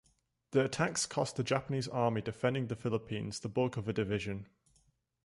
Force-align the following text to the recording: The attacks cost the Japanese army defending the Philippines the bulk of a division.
The 0.49 0.65
attacks 0.65 1.05
cost 1.05 1.35
the 1.35 1.43
Japanese 1.43 1.87
army 1.87 2.21
defending 2.21 2.65
the 2.65 2.75
Philippines 2.75 3.41
the 3.41 3.49
bulk 3.49 3.77
of 3.77 3.87
a 3.87 3.93
division. 3.93 4.47